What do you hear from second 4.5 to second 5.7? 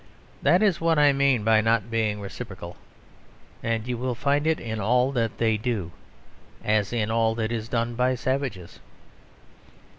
in all that they